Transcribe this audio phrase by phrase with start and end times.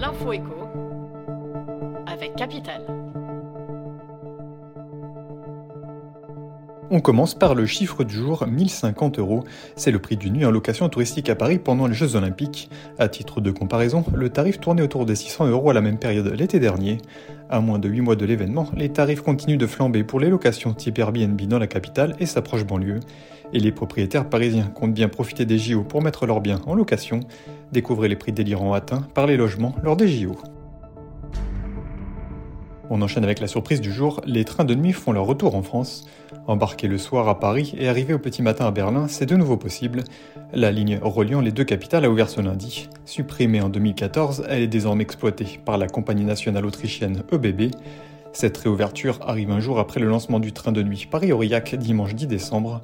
[0.00, 0.68] L'info écho
[2.06, 2.97] avec Capital.
[6.90, 9.44] On commence par le chiffre du jour, 1050 euros.
[9.76, 12.70] C'est le prix d'une nuit en location touristique à Paris pendant les Jeux Olympiques.
[12.98, 16.32] À titre de comparaison, le tarif tournait autour des 600 euros à la même période
[16.34, 16.96] l'été dernier.
[17.50, 20.72] À moins de 8 mois de l'événement, les tarifs continuent de flamber pour les locations
[20.72, 23.00] type Airbnb dans la capitale et sa proche banlieue.
[23.52, 27.20] Et les propriétaires parisiens comptent bien profiter des JO pour mettre leurs biens en location.
[27.70, 30.36] Découvrez les prix délirants atteints par les logements lors des JO.
[32.90, 35.62] On enchaîne avec la surprise du jour, les trains de nuit font leur retour en
[35.62, 36.06] France.
[36.46, 39.58] Embarquer le soir à Paris et arriver au petit matin à Berlin, c'est de nouveau
[39.58, 40.04] possible.
[40.54, 42.88] La ligne reliant les deux capitales a ouvert ce lundi.
[43.04, 47.74] Supprimée en 2014, elle est désormais exploitée par la compagnie nationale autrichienne EBB.
[48.32, 52.26] Cette réouverture arrive un jour après le lancement du train de nuit Paris-Aurillac dimanche 10
[52.26, 52.80] décembre.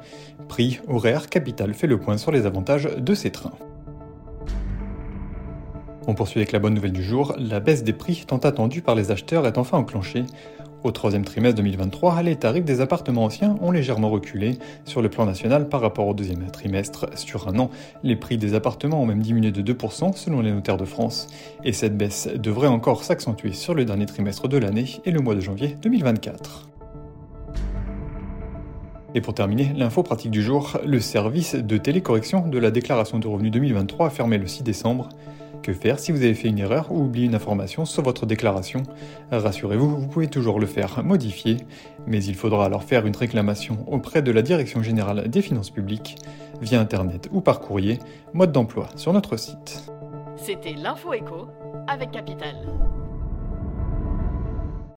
[0.48, 3.52] Prix, horaire, capital fait le point sur les avantages de ces trains.
[6.06, 8.94] On poursuit avec la bonne nouvelle du jour, la baisse des prix tant attendue par
[8.94, 10.24] les acheteurs est enfin enclenchée.
[10.82, 15.24] Au troisième trimestre 2023, les tarifs des appartements anciens ont légèrement reculé sur le plan
[15.24, 17.06] national par rapport au deuxième trimestre.
[17.14, 17.70] Sur un an,
[18.02, 21.28] les prix des appartements ont même diminué de 2% selon les notaires de France.
[21.64, 25.34] Et cette baisse devrait encore s'accentuer sur le dernier trimestre de l'année et le mois
[25.34, 26.68] de janvier 2024.
[29.14, 33.26] Et pour terminer, l'info pratique du jour, le service de télécorrection de la déclaration de
[33.26, 35.08] revenus 2023 a fermé le 6 décembre.
[35.64, 38.82] Que faire si vous avez fait une erreur ou oublié une information sur votre déclaration
[39.30, 41.56] Rassurez-vous, vous pouvez toujours le faire modifier,
[42.06, 46.18] mais il faudra alors faire une réclamation auprès de la Direction générale des finances publiques,
[46.60, 47.98] via Internet ou par courrier,
[48.34, 49.90] mode d'emploi sur notre site.
[50.36, 51.48] C'était l'info écho
[51.88, 52.56] avec Capital.